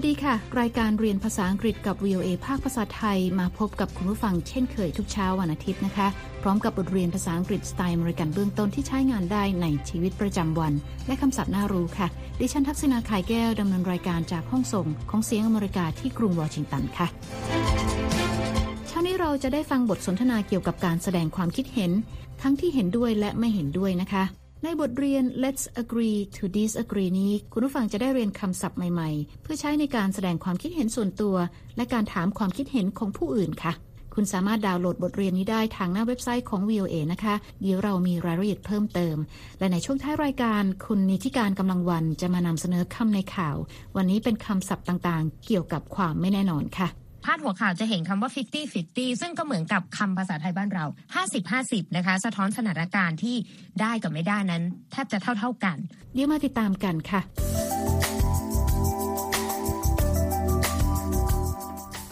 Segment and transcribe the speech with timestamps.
[0.00, 6.08] วัสดีค่ะ รายการเรียนภาษาอังกฤษกับ VOA ภาคภาษาไทยมาพบกับคุณผู้ฟังเช่นเคยทุกเช้าวันอาทิตย์นะคะ
[6.42, 10.72] พร้อมกับบทเรียนภาษาอังกฤษสไตล์อเมริกันเบื้องต้นที่ใช้งานได้ในชีวิตประจำวัน
[11.06, 12.08] และคำศัพท์น่ารู้ค่ะ
[12.40, 17.06] ดิฉันทักษณาขายแก้วดำเนินรายการจากห้องส่งของเสียงอเมริกาที่กรุงวอชิงตันค่ะ
[18.88, 21.92] เช้านี้เราจะได้ฟังบทสนทนาเกี่ยวกับการแสดงความคิดเห็น
[22.42, 24.24] ทั้งที่เห็นด้วยและไม่เห็นด้วยนะคะ
[24.64, 31.36] ในบทเรียน Let's agree to disagree นี้ คุณผู้ฟังจะได้เรียนคำศัพท์ใหม่ๆ เพื่อใช้ในการแสดงความคิดเห็นส่วนตัว
[31.76, 33.72] และการถามความคิดเห็นของผู้อื่นค่ะ
[34.14, 39.16] คุณสามารถดาวน์โหลดบทเรียนนี้ได้ทางหน้าเว็บไซต์ของ VOA นะคะ เดี๋ยวเรามีรายละเอียดเพิ่มเติม
[39.58, 43.56] และในช่วงท้ายรายการ คุณนิติการกำลังวันจะมานำเสนอคำในข่าว
[43.96, 46.88] วันนี้เป็นคำศัพท์ต่างๆ เกี่ยวกับความไม่แน่นอนค่ะ
[47.24, 50.84] พาดหัวข่าวจะเห็นคำว่า 50 50 ซึ่งก็เหมือนกับคำภาษาไทยบ้านเรา
[51.22, 53.36] 50 50 นะคะ สะท้อนสถานการณ์ที่
[53.80, 55.76] ได้กับไม่ได้นั้นแทบจะเท่าเท่ากัน
[56.14, 57.20] เดี๋ยวมาติดตามกันค่ะ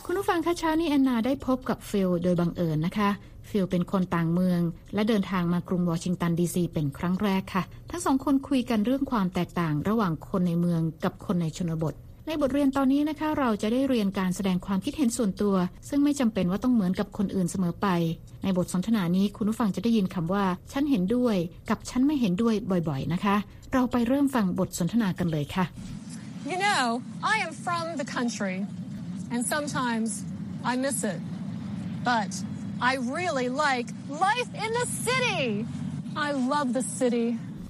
[0.04, 3.10] คุณผู้ฟังคะเช้านี้แอนนาได้พบกับฟิลโดยบังเอิญนะคะ
[3.50, 4.60] ฟิลเป็นคนต่างเมือง
[4.94, 11.94] และเดินทางมากรุงวอชิงตันดีซีเป็นครั้งแรกค่ะ ทั้งสองคนคุยกันเรื่องความแตกต่างระหว่างคนในเมืองกับคนในชนบท
[12.28, 15.54] ในบทเรียนตอนนี้นะคะ เราจะได้เรียนการแสดงความคิดเห็นส่วนตัว
[15.88, 17.86] ซึ่งไม่จำเป็นว่าต้องเหมือนกับคนอื่นเสมอไป
[18.42, 21.36] ในบทสนทนานี้คุณผู้ฟังจะได้ยินคำว่า ฉันเห็นด้วย
[21.70, 22.54] กับฉันไม่เห็นด้วย
[22.88, 23.36] บ่อยๆนะคะ
[23.72, 25.64] เราไปเริ่มฟังบทสนทนากันเลยค่ะ
[26.50, 26.84] You know
[27.32, 28.56] I am from the country
[29.32, 30.08] and sometimes
[30.70, 31.20] I miss it
[32.10, 32.30] but
[32.90, 33.86] I really like
[34.28, 35.42] life in the city
[36.26, 37.28] I love the city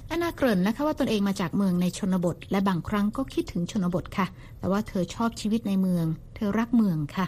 [0.08, 4.26] แอนนาเกริ่นนะคะว่าตนเองมาจากเมืองในชนบท และบางครั้งก็คิดถึงชนบทค่ะ
[4.58, 7.26] แต่ว่าเธอชอบชีวิตในเมือง เธอรักเมืองค่ะ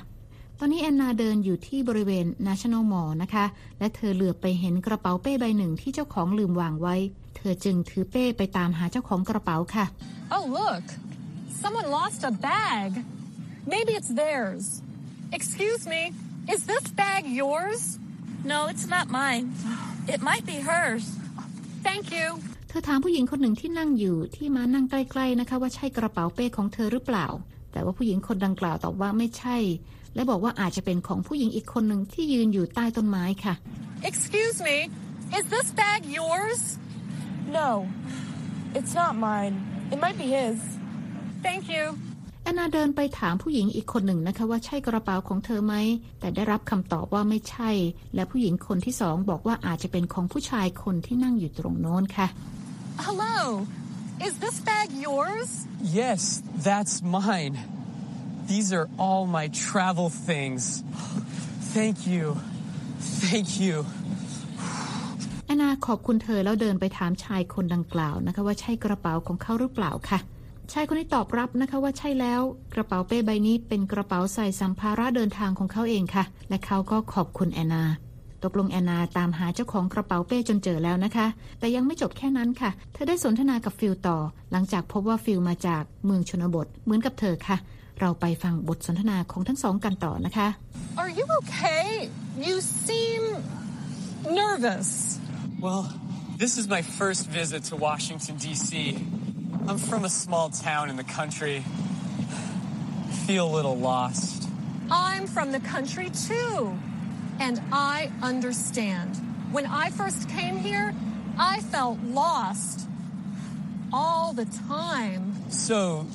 [0.59, 3.45] ตอนนี้แอนนาเดินอยู่ที่บริเวณ National Mall นะคะ
[3.79, 6.97] และเธอเหลือไปเห็นกระเป๋าเป้ใบหนึ่งที่เจ้าของลืมวางไว้
[7.37, 9.85] เธอจึงถือเป้ไปตามหาเจ้าของกระเป๋าค่ะ
[10.35, 10.87] Oh look
[11.63, 12.91] someone lost a bag
[13.73, 14.65] maybe it's theirs
[15.37, 16.03] excuse me
[16.53, 17.83] is this bag yours
[18.53, 19.47] no it's not mine
[20.15, 21.05] it might be hers
[21.89, 22.27] thank you
[22.69, 27.27] เธอถามผู้หญิงคนหนึ่งที่นั่งอยู่ที่มานั่งใกล้ๆนะคะ ว่าใช่กระเป๋าเป้ของเธอหรือเปล่า
[27.73, 29.57] แต่ว่าผู้หญิงคนดังกล่าวตอบว่าไม่ใช่
[30.15, 33.55] และบอกว่าอาจจะเป็นของผู้หญิงอีกคนหนึ่งที่ยืนอยู่ใต้ต้นไม้ค่ะ
[34.11, 34.77] Excuse me
[35.39, 36.61] is this bag yours
[37.59, 37.69] No
[38.79, 39.55] it's not mine
[39.93, 40.59] it might be his
[41.47, 45.75] Thank you แอนนาเดินไปถามผู้หญิงอีกคนหนึ่งนะคะว่าใช่กระเป๋าของเธอไหม
[46.21, 47.71] แต่ได้รับคำตอบว่าไม่ใช่
[48.15, 52.29] และผู้หญิงคนที่สองบอกว่าอาจจะเป็นของผู้ชายคนที่นั่งอยู่ตรงโน้นค่ะ
[53.07, 53.37] Hello.
[54.27, 55.49] Is this bag yours?
[56.01, 56.21] Yes,
[56.69, 57.55] that's mine.
[58.51, 60.63] These are all my travel things.
[61.75, 62.25] Thank you.
[63.23, 63.77] Thank you.
[65.47, 70.19] แอนนาขอบคุณเธอแล้วเดินไปถามชายคนดังกล่าวนะคะว่าใช่กระเป๋าของเขาหรือเปล่าค่ะ
[70.73, 72.41] ชายคนนี้ตอบรับนะคะว่าใช่แล้ว
[72.75, 77.85] กระเป๋าเป้ใบนี้เป็นกระเป๋าใส่สัมภาระเดินทางของเขาเองค่ะ และเขาก็ขอบคุณแอนนา
[78.45, 81.27] ตกลงแอนนาตามหาเจ้าของกระเป๋าเป้จนเจอแล้วนะคะ
[81.59, 84.19] แต่ยังไม่จบแค่นั้นค่ะ เธอได้สนทนากับฟิลต่อ
[84.53, 87.57] หลังจากพบว่าฟิลมาจากเมืองชนบทเหมือนกับเธอค่ะ
[88.01, 90.49] เราไปฟังบทสนทนาของทั้งสองกันต่อนะคะ
[91.01, 91.87] Are you okay?
[92.49, 93.23] You seem
[94.41, 94.89] nervous.
[95.65, 95.83] Well,
[96.43, 98.71] this is my first visit to Washington D.C.
[99.67, 101.65] I'm from a small town in the country.
[102.29, 104.49] I feel a little lost.
[104.91, 106.79] I'm from the country too.
[107.41, 109.17] And I understand.
[109.53, 110.95] When I first came here,
[111.39, 112.89] I felt lost
[113.93, 115.35] all the time.
[115.51, 116.07] So,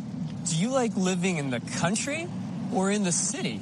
[0.45, 2.27] do you like living in the country
[2.73, 3.59] or in the city?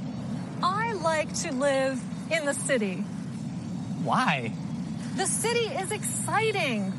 [0.64, 3.04] I like to live in the city.
[4.04, 4.54] Why?
[5.16, 6.94] The city is exciting.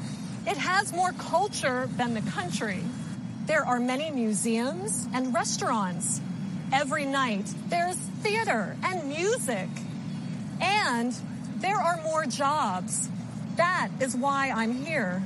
[0.47, 2.81] It has more culture than the country.
[3.47, 6.21] There are many museums and restaurants.
[6.73, 9.69] Every night, there's theater and music.
[10.61, 11.15] And
[11.57, 13.09] there are more jobs.
[13.57, 15.23] That is why I'm here.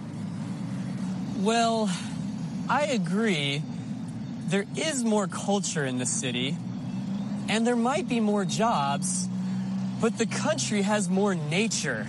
[1.39, 1.91] Well,
[2.69, 3.63] I agree.
[4.49, 6.57] There is more culture in the city,
[7.49, 9.29] and there might be more jobs,
[10.01, 12.07] but the country has more nature.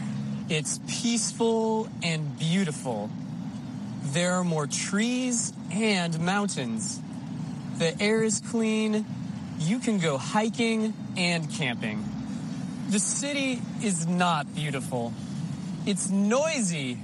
[0.50, 3.10] It's peaceful and beautiful.
[4.14, 7.02] There are more trees and mountains.
[7.80, 9.06] The air is clean.
[9.60, 12.06] You can go hiking and camping.
[12.90, 15.12] The city is not beautiful.
[15.86, 16.98] It's noisy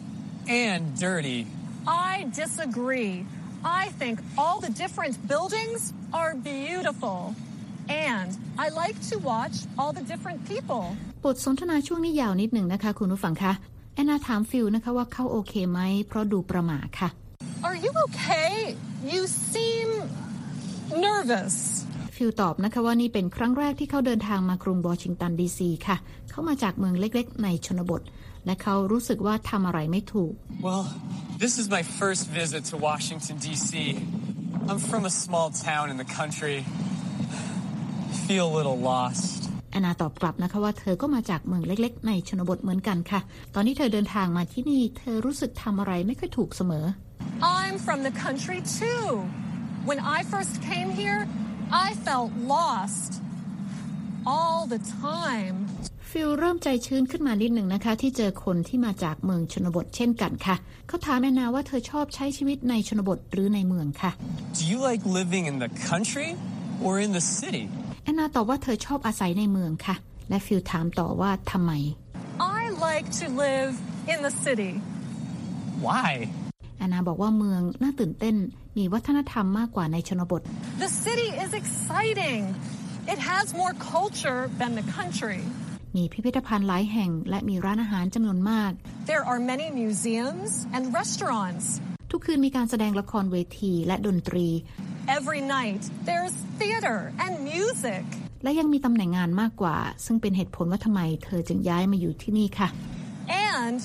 [0.48, 1.46] and dirty.
[1.86, 3.26] I disagree.
[3.66, 7.36] I think all the different buildings are beautiful.
[7.90, 8.30] And
[8.66, 10.84] I like to watch all the different people.
[11.26, 13.54] บทสนทนาช่วงนี้ยาวนิดหนึ่งนะคะ คุณผู้ฟังคะ
[13.96, 17.10] แอนนาถามฟิลนะคะว่าเขาโอเคไหม เพราะดูประหม่าค่ะ
[17.68, 18.52] Are you okay?
[19.14, 19.22] You
[19.54, 19.88] seem
[21.06, 21.56] nervous.
[22.16, 25.98] ฟิลตอบนะคะว่านี่เป็นครั้งแรกที่เขาเดินทางมากรุงวอชิงตันดีซีค่ะ
[26.30, 28.02] เขามาจากเมืองเล็กๆ ในชนบท
[28.46, 30.34] และเขารู้สึกว่าทำอะไรไม่ถูก
[30.68, 30.84] Well,
[31.44, 33.72] this is my first visit to Washington, D.C.
[34.70, 36.58] I'm from a small town in the country.
[38.28, 39.40] Feel a little lost.
[39.72, 43.20] แอนนาตอบกลับนะคะว่าเธอก็มาจากเมืองเล็กๆ ในชนบทเหมือนกันค่ะ
[43.56, 46.86] ตอนที่เธอเดินทางมาที่นี่ เธอรู้สึกทำอะไรไม่ค่อยถูกเสมอ
[47.62, 49.06] I'm from the country too.
[49.90, 51.22] When I first came here,
[51.86, 53.12] I felt lost
[54.34, 55.56] all the time.
[56.12, 60.56] ฟิลเริ่มใจชื้นขึ้นมานิดหนึ่งนะคะ ที่เจอคนที่มาจากเมืองชนบทเช่นกันค่ะ
[60.88, 64.12] เขาถามแอนนาว่าเธอชอบใช้ชีวิตในชนบทหรือในเมืองค่ะ
[64.58, 66.30] Do you like living in the country
[66.86, 67.66] or in the city?
[68.04, 69.96] แอนนาตอบว่าเธอชอบอาศัยในเมืองค่ะ
[70.30, 71.72] และฟิลถามต่อว่าทำไม
[72.60, 73.74] I like to live
[74.12, 74.72] in the city.
[75.88, 76.12] Why?
[76.78, 78.36] แอนนาบอกว่าเมืองน่าตื่นเต้น
[78.78, 80.42] มีวัฒนธรรมมากกว่าในชนบท
[80.86, 82.42] The city is exciting.
[83.14, 85.40] It has more culture than the country.
[85.96, 88.72] มีพิพิธภัณฑ์หลายแห่งและมีร้านอาหารจำนวนมาก
[89.12, 91.66] There are many museums and restaurants.
[92.12, 94.48] ทุกคืนมีการแสดงละครเวทีและดนตรี
[95.08, 98.06] Every night, there's theater and music.
[98.44, 102.70] และยังมีตำแหน่งงานมากกว่า ซึ่งเป็นเหตุผลว่าทำไมเธอจึงย้ายมาอยู่ที่นี่ค่ะ
[103.54, 103.80] And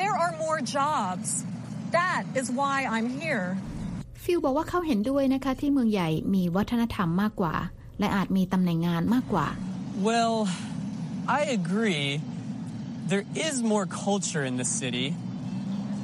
[0.00, 1.28] there are more jobs.
[1.98, 3.46] That is why I'm here.
[4.22, 7.54] ฟิลบอกว่าเขาเห็นด้วยนะคะที่เมืองใหญ่มีวัฒนธรรมมากกว่า
[8.00, 9.46] และอาจมีตำแหน่งงานมากกว่า
[10.08, 10.36] Well,
[11.38, 12.08] I agree.
[13.12, 15.08] There is more culture in the city,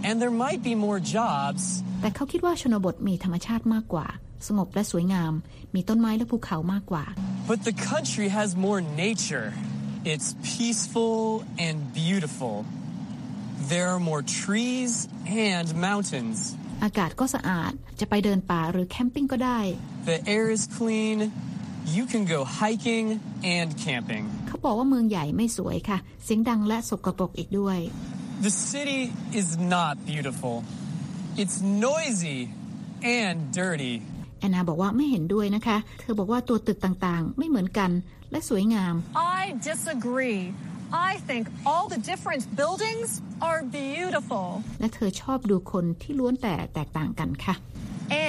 [0.06, 1.62] and there might be more jobs,
[2.00, 4.06] แต่เขาคิดว่าชนบทมีธรรมชาติมากกว่า
[4.46, 5.32] สงบและสวยงาม
[5.74, 7.04] มีต้นไม้และภูเขามากกว่า
[7.50, 9.48] but the country has more nature.
[10.12, 12.56] It's peaceful and beautiful.
[13.72, 14.92] There are more trees
[15.50, 16.38] and mountains.
[16.84, 19.60] อากาศก็สะอาด จะไปเดินป่าหรือแคมปิ้งก็ได้
[20.10, 21.18] The air is clean.
[21.96, 23.06] You can go hiking
[23.56, 24.24] and camping.
[24.48, 27.78] เขาบอกว่าเมืองใหญ่ไม่สวยค่ะ เสียงดังและสกปรกอีกด้วย
[28.46, 29.00] The city
[29.40, 30.56] is not beautiful.
[31.42, 31.56] It's
[31.88, 32.40] noisy
[33.20, 33.96] and dirty.
[34.46, 37.90] แอนนาบอกว่าไม่เห็นด้วยนะคะ เธอบอกว่าตัวตึกต่างๆ ไม่เหมือนกัน
[38.30, 38.94] และสวยงาม
[39.38, 40.40] I disagree.
[41.08, 43.08] I think all the different buildings
[43.48, 44.46] are beautiful.
[44.80, 47.54] และเธอชอบดูคนที่ล้วนแต่แตกต่างกันค่ะ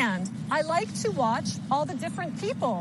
[0.03, 0.23] And
[0.57, 2.75] I like to watch all the different people.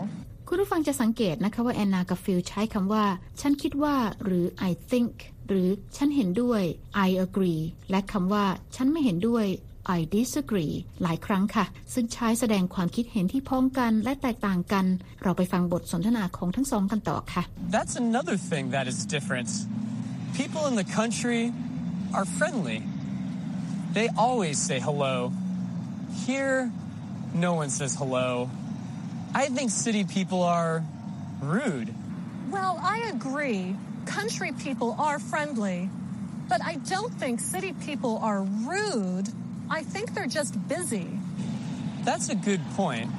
[0.48, 3.04] คุณผู้ฟังจะสังเกตนะคะว่าแอนนากับฟิลใช้คำว่า
[3.40, 3.94] ฉันคิดว่า
[4.24, 5.12] หรือ I think
[5.48, 6.62] หรือฉันเห็นด้วย
[7.06, 8.44] I agree และคำว่า
[8.76, 9.46] ฉันไม่เห็นด้วย
[9.96, 14.86] I disagree หลายครั้งค่ะ ซึ่งใช้แสดงความคิดเห็นที่พ้องกันและแตกต่างกัน
[15.22, 17.42] เราไปฟังบทสนทนาของทั้งสองกันต่อค่ะ
[17.76, 19.48] That's another thing that is different.
[20.40, 21.42] People in the country
[22.16, 22.78] are friendly.
[23.96, 25.14] They always say hello.
[26.26, 26.56] Here,
[27.46, 28.28] no one says hello.
[29.42, 30.72] I think city people are
[31.56, 31.88] rude.
[32.56, 33.62] Well, I agree.
[34.18, 35.78] Country people are friendly.
[36.52, 38.40] But I don't think city people are
[38.72, 39.28] rude.
[39.68, 41.08] I think they're just busy.
[42.04, 43.10] That's a good point.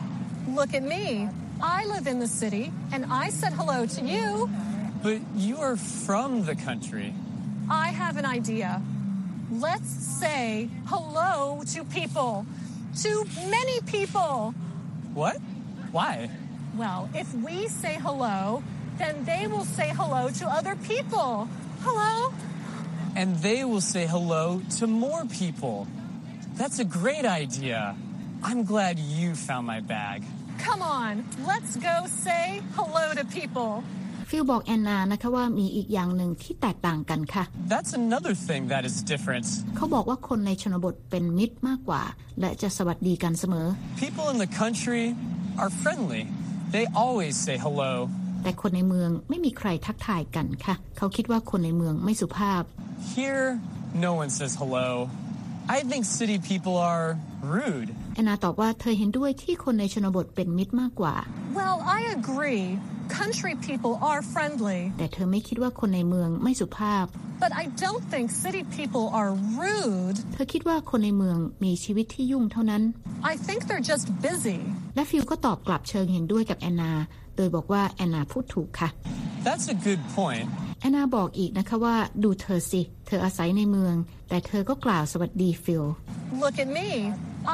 [0.49, 1.29] Look at me.
[1.61, 4.49] I live in the city and I said hello to you.
[5.03, 7.13] But you are from the country.
[7.69, 8.81] I have an idea.
[9.51, 12.45] Let's say hello to people.
[13.01, 14.53] To many people.
[15.13, 15.37] What?
[15.91, 16.29] Why?
[16.75, 18.63] Well, if we say hello,
[18.97, 21.49] then they will say hello to other people.
[21.81, 22.33] Hello?
[23.15, 25.87] And they will say hello to more people.
[26.60, 27.80] That's a great idea.
[28.48, 30.18] I'm glad you found my bag.
[30.66, 31.12] Come on,
[31.50, 32.44] let's go say
[32.78, 33.72] hello to people.
[34.30, 39.46] ฟิลบอกแอนนานะคะว่ามีอีกอย่างหนึ่งที่แตกต่างกันค่ะ That's another thing that is different.
[39.76, 42.02] เขาบอกว่าคนในชนบทเป็นมิตรมากกว่า
[42.40, 43.66] และจะสวัสดีกันเสมอ
[44.04, 45.04] People in the country
[45.62, 46.22] are friendly.
[46.76, 47.92] They always say hello.
[48.42, 52.62] แต่คนในเมืองไม่มีใครทักทายกันค่ะ เขาคิดว่าคนในเมืองไม่สุภาพ
[53.16, 53.46] Here,
[54.06, 54.88] no one says hello.
[55.69, 57.05] I think city people are
[57.55, 57.89] rude.
[58.15, 61.15] แอนนาตอบว่าเธอเห็นด้วยที่คนในชนบทเป็นมิตรมากกว่า
[61.59, 62.63] Well, I agree.
[63.21, 64.79] Country people are friendly.
[64.97, 67.05] แต่เธอไม่คิดว่าคนในเมืองไม่สุภาพ
[67.43, 69.29] But I don't think city people are
[69.61, 70.17] rude.
[70.33, 72.81] เธอคิดว่าคนในเมืองมีชีวิตที่ยุ่งเท่านั้น
[73.31, 74.59] I think they're just busy.
[74.95, 76.93] และฟิลก็ตอบกลับเชิงเห็นด้วยกับแอนนา
[77.35, 78.89] โดยบอกว่าแอนนาพูดถูกค่ะ
[79.47, 80.47] That's a good point.
[80.81, 83.95] แอนนาบอกอีกนะคะว่าดูเธอสิ เธออาศัยในเมือง
[84.29, 85.85] แต่เธอก็กล่าวสวัสดีฟิล
[86.43, 86.89] Look at me.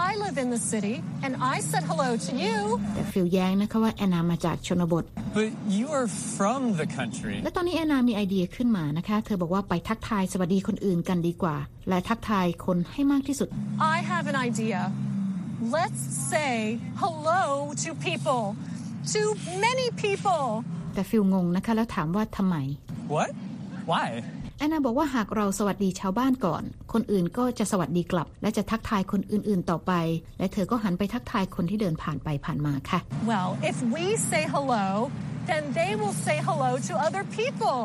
[0.07, 2.57] I live in the city and I said hello to you.
[2.95, 5.03] แต่ฟิลแย้งนะคะว่าแอนนามาจากชนบท
[5.37, 7.35] But you are from the country.
[7.43, 11.55] และตอนนี้แอนนามีไอเดียขึ้นมานะคะ เธอบอกว่าไปทักทายสวัสดีคนอื่นกันดีกว่า
[11.89, 13.49] และทักทายคนให้มากที่สุด
[13.95, 14.79] I have an idea.
[15.77, 16.53] Let's say
[17.03, 17.41] hello
[17.83, 18.43] to people.
[19.11, 19.21] to
[19.65, 20.45] many people.
[20.93, 22.55] แต่ฟิลงงนะคะแล้วถามว่าทำไม
[23.07, 23.31] What?
[23.91, 24.09] Why?
[24.59, 29.91] แอนนาบอกว่าหากเราสวัสดีชาวบ้านก่อน คนอื่นก็จะสวัสดีกลับ และจะทักทายคนอื่นๆต่อไป
[30.39, 32.99] และเธอก็หันไปทักทายคนที่เดินผ่านไปผ่านมาค่ะ
[33.31, 34.87] Well, if we say hello,
[35.49, 37.79] then they will say hello to other people.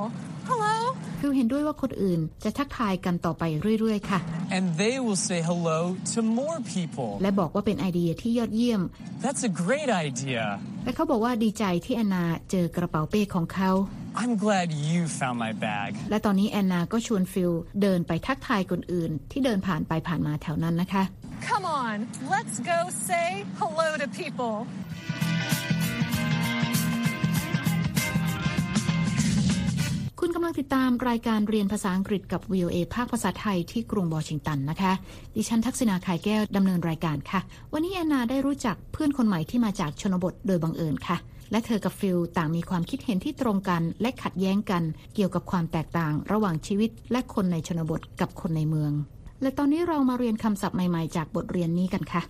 [0.50, 0.76] Hello.
[1.20, 3.42] ฟิลเห็นด้วยว่าคนอื่นจะทักทายกันต่อไป
[3.80, 4.20] เรื่อยๆ ค่ะ
[4.56, 5.78] And they will say hello
[6.14, 7.08] to more people.
[7.22, 8.82] และบอกว่าเป็นไอเดียที่ยอดเยี่ยม
[9.24, 10.42] That's a great idea.
[10.84, 13.70] และเขาบอกว่าดีใจที่แอนนาเจอกระเป๋าเป้ของเขา
[14.16, 15.90] I'm glad you found my bag.
[16.10, 21.02] และตอนนี้แอนนาก็ชวนฟิลเดินไปทักทายคนอื่น ที่เดินผ่านไปผ่านมาแถวนั้นนะคะ
[21.48, 21.94] Come on,
[22.34, 23.28] let's go say
[23.60, 24.54] hello to people.
[30.20, 34.92] คุณกำลังติดตามรายการเรียนภาษาอังกฤษกับ VOA ภาคภาษาไทยที่กรุงวอชิงตันนะคะ
[35.36, 37.40] ดิฉันทักษณาขายแก้วดำเนินรายการค่ะ
[37.72, 41.16] วันนี้แอนนาได้รู้จักเพื่อนคนใหม่ที่มาจากชนบทโดยบังเอิญค่ะ
[41.50, 44.82] และเธอกับฟิลต่างมีความคิดเห็นที่ตรงกัน และขัดแย้งกัน
[45.14, 48.92] เกี่ยวกับความแตกต่าง ระหว่างชีวิต และคนในชนบทกับคนในเมือง
[49.42, 52.22] และตอนนี้เรามาเรียนคำศัพท์ใหม่ ๆ จากบทเรียนนี้กันค่ะ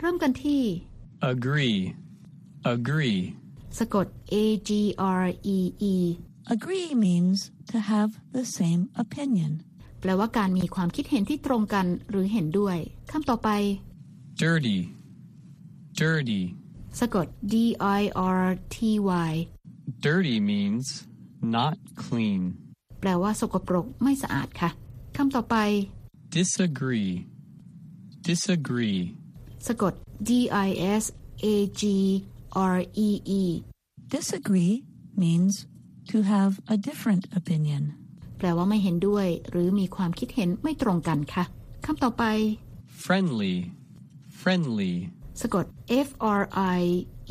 [0.00, 0.62] เริ่มกันที่
[1.32, 1.78] Agree.
[2.74, 3.18] Agree.
[3.78, 4.36] สะกด A
[4.68, 4.70] G
[5.20, 5.24] R
[5.56, 5.58] E
[5.92, 5.94] E
[6.54, 7.38] Agree means
[7.70, 9.52] to have the same opinion.
[10.00, 12.76] แปลว่าการมีความคิดเห็นที่ตรงกันหรือเห็นด้วย
[13.10, 13.48] คำต่อไป
[14.42, 14.78] Dirty.
[16.02, 16.42] Dirty.
[17.00, 17.54] สะกด D
[18.00, 18.02] I
[18.42, 18.44] R
[18.74, 18.76] T
[19.28, 19.32] Y
[20.06, 20.86] Dirty means
[21.56, 22.40] not clean.
[23.00, 24.70] แปลว่าสกปรกไม่สะอาดค่ะ
[25.16, 25.56] คำต่อไป
[26.38, 27.10] Disagree.
[28.28, 29.00] Disagree.
[29.66, 29.92] สะกด
[30.28, 30.30] D
[30.66, 30.68] I
[31.02, 31.04] S
[31.44, 31.82] A G
[32.74, 33.42] R E E
[34.14, 34.74] Disagree
[35.22, 35.54] means
[36.10, 37.82] to have a different opinion.
[38.38, 41.44] แปลว่าไม่เห็นด้วย หรือมีความคิดเห็นไม่ตรงกันค่ะ
[41.84, 42.24] คำต่อไป
[43.04, 43.54] Friendly.
[44.40, 44.92] Friendly.
[45.41, 45.65] สะกด
[46.07, 46.09] F
[46.41, 46.41] R
[46.77, 46.79] I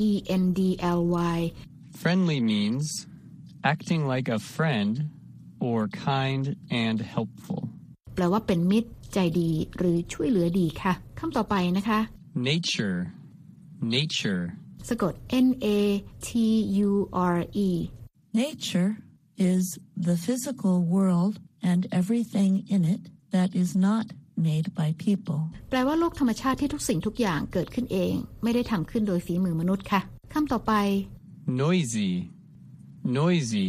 [0.09, 0.11] E
[0.43, 0.61] N D
[0.99, 1.01] L
[1.37, 1.39] Y
[2.03, 2.85] Friendly means
[3.73, 4.93] acting like a friend
[5.67, 5.79] or
[6.11, 6.45] kind
[6.85, 7.61] and helpful.
[8.15, 12.01] แปลว่าเป็นมิตร ใจดี หรือช่วยเหลือดีค่ะ คำต่อไปนะคะ
[12.51, 12.99] Nature.
[13.97, 14.43] Nature.
[14.89, 15.13] สะกด
[15.47, 15.81] N A
[16.27, 16.31] T
[16.89, 16.91] U
[17.35, 17.71] R E
[18.43, 18.91] Nature
[19.53, 19.65] is
[20.07, 21.35] the physical world
[21.71, 23.03] and everything in it
[23.35, 24.07] that is not
[24.48, 25.40] made by people.
[25.70, 30.02] แปลว่าโลกธรรมชาติที่ทุกสิ่งทุกอย่างเกิดขึ้นเอง ไม่ได้ทำขึ้นโดยฝีมือมนุษย์ค่ะ
[30.34, 30.74] คำต่อไป
[31.62, 32.10] Noisy.
[33.20, 33.68] Noisy.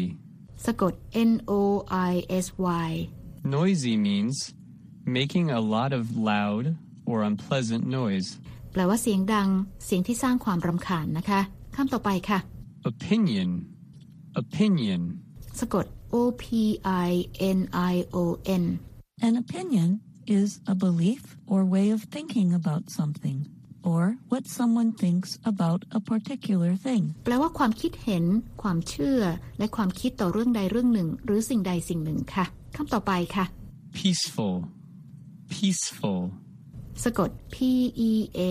[0.67, 0.93] สะกด
[1.31, 1.53] N O
[2.11, 2.13] I
[2.45, 2.47] S
[2.87, 2.91] Y
[3.57, 4.37] Noisy means
[5.19, 6.65] making a lot of loud
[7.11, 8.29] or unpleasant noise.
[8.73, 9.49] แปลว่าเสียงดัง
[9.85, 11.41] เสียงที่สร้างความรำคาญนะคะ
[11.77, 12.39] คำต่อไปค่ะ
[12.91, 13.51] Opinion.
[14.43, 15.03] Opinion.
[15.61, 16.45] สะกด O P
[17.07, 17.11] I
[17.59, 17.61] N
[17.93, 18.19] I O
[18.63, 18.65] N
[19.27, 19.89] An opinion
[20.40, 23.40] is a belief or way of thinking about something,
[23.84, 27.04] or what someone thinks about a particular thing.
[27.26, 28.26] แปลว่าความคิดเห็น
[28.62, 29.22] ความเชื่อ
[29.58, 33.46] และความคิดต่อเรื่องใดเรื่องหนึ่ง หรือสิ่งใดสิ่งหนึ่งค่ะ คำต่อไปค่ะ
[34.00, 34.56] Peaceful.
[35.54, 36.22] Peaceful.
[37.04, 37.56] สะกด P
[38.10, 38.42] E A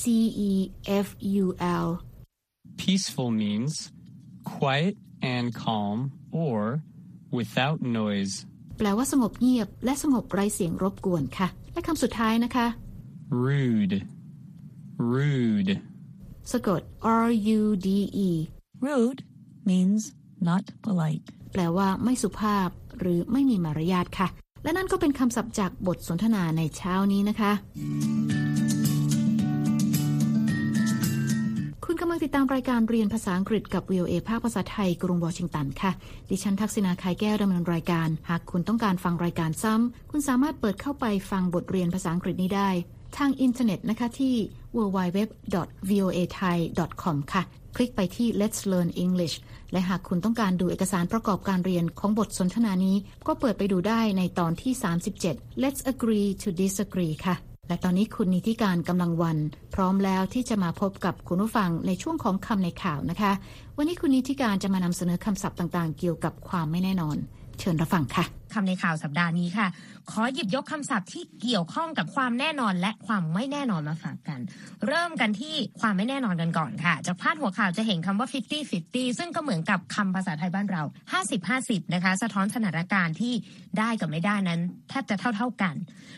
[0.00, 0.02] C
[0.50, 0.52] E
[1.06, 1.08] F
[1.42, 1.44] U
[1.84, 1.88] L
[2.82, 3.72] Peaceful means
[4.54, 4.94] quiet
[5.34, 5.96] and calm
[6.44, 6.58] or
[7.38, 8.34] without noise.
[8.81, 12.67] แปลว่าสงบเงียบ และสงบไร้เสียงรบกวนค่ะ และคำสุดท้ายนะคะ
[13.45, 13.97] Rude.
[15.13, 15.73] Rude.
[16.51, 16.81] สะกด
[17.25, 17.27] R
[17.59, 17.87] U D
[18.27, 18.29] E
[18.87, 19.21] Rude
[19.69, 20.01] means
[20.47, 21.25] not polite.
[21.51, 22.67] แปลว่าไม่สุภาพ
[22.99, 24.27] หรือไม่มีมารยาทค่ะ
[24.63, 35.91] และนั่นก็เป็นคำศัพท์จากบทสนทนาในเช้านี้นะคะำลังติดตามรายการเรียนภาษาอังกฤษกับ VOA ภาคภาษาไทย กรุงวอชิงตันค่ะ
[36.29, 42.69] ดิฉันทักษณาคายแก้วดำเนินรายการ หากคุณต้องการฟังรายการซ้ำ คุณสามารถเปิดเข้าไปฟังบทเรียนภาษาอังกฤษนี้ได้
[43.17, 44.35] ทางอินเทอร์เน็ตนะคะที่
[44.77, 47.43] www.voathai.com ค่ะ
[47.75, 49.35] คลิกไปที่ Let's Learn English
[49.71, 52.95] และหากคุณต้องการดูเอกสารประกอบการเรียนของบทสนทนานี้
[53.27, 54.73] ก็เปิดไปดูได้ในตอนที่
[55.17, 59.37] 37 Let's agree to disagree ค่ะ และตอนนี้คุณนิติการกำลังวัน
[59.75, 63.31] พร้อมแล้วที่จะมาพบกับคุณผู้ฟังในช่วงของคำในข่าวนะคะ
[63.77, 67.17] วันนี้คุณนิติการจะมานำเสนอคำศัพท์ต่างๆ เกี่ยวกับความไม่แน่นอน
[67.59, 69.67] เชิญรับฟังค่ะ คำในข่าวสัปดาห์นี้ค่ะ
[70.11, 74.39] ขอหยิบยกคำศัพท์ที่เกี่ยวข้องกับความแน่นอนและความไม่แน่นอนมาฝากกัน
[74.87, 80.83] เริ่มกันที่ความไม่แน่นอนกันก่อนค่ะ จากพาดหัวข่าวจะเห็นคำว่า 50 50 ซึ่งก็เหมือนกับคำภาษาไทยบ้านเรา
[81.21, 83.33] 50 50 นะคะ สะท้อนสถานการณ์ที่
[83.79, 85.75] ได้กับไม่ได้นั้นแทบจะเท่าๆกัน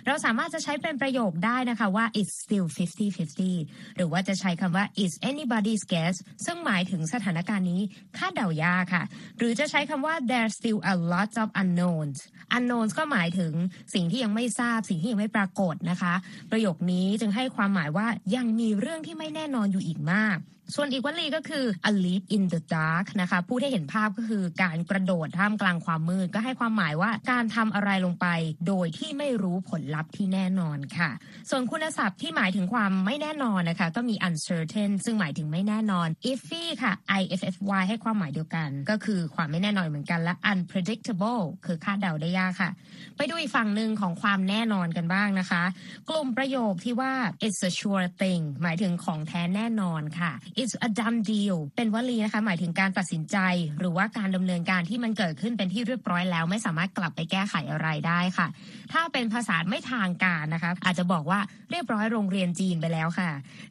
[0.08, 7.82] เราสามารถจะใช้เป็นประโยคได้นะคะว่า it's still 50 50 หรือว่าจะใช้คำว่า is anybody's guess ซึ่งหมายถึงสถานการณ์นี้
[8.18, 9.04] คาดเดายากค่ะ
[9.38, 12.18] หรือจะใช้คำว่า there's still a lot of unknowns
[12.56, 13.54] unknowns ก็หมายถึง
[13.94, 16.14] สิ่งที่ยังไม่ทราบสิ่งที่ยังไม่ปรากฏนะคะ
[16.52, 20.38] ประโยคนี้จึงให้ความหมายว่ายังมีเรื่องที่ไม่แน่นอนอยู่อีกมาก
[20.76, 28.28] ส่วนอีกวลีก็คือ a leap in the dark นะคะพูดให้เห็นภาพก็คือการกระโดดท่ามกลางความมืด ก็ให้ความหมายว่าการทำอะไรลงไป
[28.68, 31.10] โดยที่ไม่รู้ผลลัพธ์ที่แน่นอนค่ะ
[31.50, 42.70] ส่วนคุณศัพท์ที่หมายถึงความไม่แน่นอนนะคะ ก็มี uncertain ซึ่งหมายถึงไม่แน่นอน iffy ค่ะ i f f y ให้ความหมายเดียวกัน ก็คือความไม่แน่นอนเหมือนกันและ unpredictable คือคาดเดาได้ยากค่ะ
[43.18, 45.64] ไปดูอีกฝั่งหนึ่งของความแน่นอนกันบ้างนะคะ
[46.10, 47.14] กลุ่มประโยคที่ว่า
[47.46, 50.32] it's a sure thing หมายถึงของแท้แน่นอนค่ะ
[50.62, 53.38] it's a done deal เป็นวลีนะคะหมายถึงการตัดสินใจ
[53.80, 58.48] หรือว่าการดำเนินการที่มันเกิดขึ้นเป็นที่เรียบร้อยแล้ว ไม่สามารถกลับไปแก้ไขอะไรได้ค่ะ
[58.92, 61.40] ถ้าเป็นภาษาไม่ทางการนะคะอาจจะบอกว่า
[61.72, 63.30] เรียบร้อยโรงเรียนจีนไปแล้วค่ะ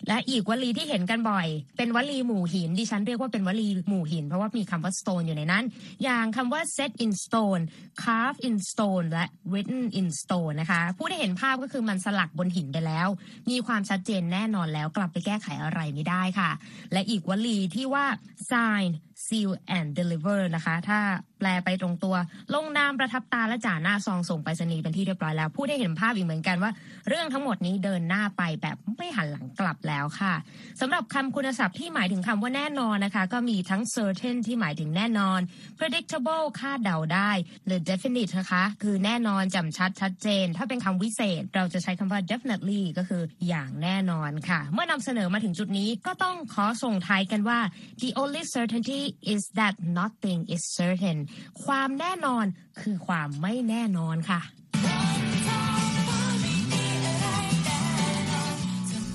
[0.09, 1.47] และอีกวลีที่เห็นกันบ่อย
[1.77, 5.65] เป็นวลีหมู่หินดิฉันเรียกว่าเป็นวลีหมู่หิน เพราะว่ามีคำว่า stone อยู่ในนั้น
[6.05, 7.63] อย่างคำว่า set in stone
[8.03, 13.09] carve in stone และ written in stone นะคะผู้ได้เห็นภาพก็คือมันสลักบนหินไปแล้ว
[13.51, 16.51] มีความชัดเจนแน่นอนแล้วกลับไปแก้ไขอะไรไม่ได้ค่ะ
[16.93, 18.07] และอีกวลีที่ว่า
[18.51, 18.91] sign
[19.27, 21.01] seal and deliver นะคะ ถ้า
[21.39, 22.17] แปลไปตรงตัว
[22.55, 26.71] ลงนามประทับตาและจ่าหน้าซองส่งไปรษณีย์เป็นที่เรียบร้อยแล้วผู้ได้เห็นภาพอีกเหมือนกันว่า
[27.09, 30.35] เรื่องทั้งหมดนี้เดินหน้าไปแบบไม่หันหลังกลับแล้วค่ะ
[30.81, 35.41] สำหรับคำคุณศัพท์ที่หมายถึงคำว่าแน่นอนนะคะ ก็มีทั้ง certain ที่หมายถึงแน่นอน
[35.79, 37.31] predictable คาดเดาได้
[37.67, 47.59] หรือ definite นะคะ คือแน่นอนจำชัดชัดเจน ถ้าเป็นคำวิเศษ เราจะใช้คำว่า definitely ก็คืออย่างแน่นอนค่ะ เมื่อนำเสนอมาถึงจุดนี้ก็ต้องขอส่งท้ายกันว่า
[48.03, 49.03] the only certainty
[49.35, 51.19] is that nothing is certain
[51.65, 52.45] ความแน่นอน
[52.81, 54.41] คือความไม่แน่นอนค่ะ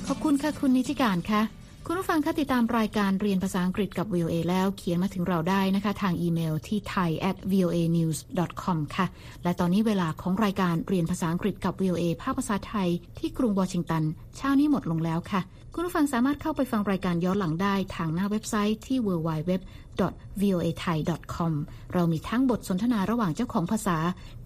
[0.08, 1.42] ขอบคุณค่ะ คุณนิติการค่ะ
[1.90, 8.18] คุณผู้ฟังคะติดตามรายการเรียนภาษาอังกฤษกับ VOA แล้วเขียนมาถึงเราได้นะคะ ทางอีเมลที่ thai at voa news
[8.64, 9.06] com ค่ะ
[9.44, 14.04] และตอนนี้เวลาของรายการเรียนภาษาอังกฤษกับ VOA ภาคภาษาไทยที่กรุงวอชิงตัน
[14.38, 15.42] เช้านี้หมดลงแล้วค่ะ
[15.80, 19.52] คุณผู้ฟังสามารถเข้าไปฟังรายการย้อนหลังได้ทางหน้าเว็บไซต์ที่ www
[20.42, 21.54] voathai.com
[21.94, 23.98] เรามีทั้งบทสนทนาระหว่างเจ้าของภาษา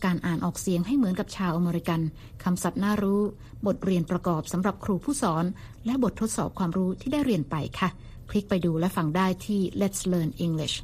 [0.05, 2.01] การอ่านออกเสียงให้เหมือนกับชาวอเมริกัน
[2.43, 3.21] คำศัพท์น่ารู้
[3.67, 5.45] บทเรียนประกอบสำหรับครูผู้สอน
[5.85, 7.89] และบททดสอบความรู้ที่ได้เรียนไปค่ะ
[8.29, 10.75] คลิกไปดูและฟังได้ที่ Let's Learn English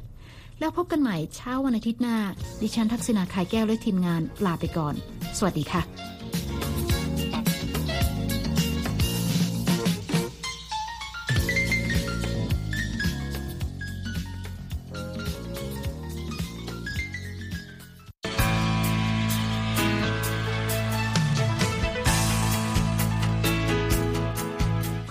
[0.60, 2.16] แล้วพบกันใหม่เช้าวันอาทิตย์หน้า
[2.60, 4.94] ดิฉันทักษณาคายแก้วและทีมงานลาไปก่อน
[5.38, 5.82] สวัสดีค่ะ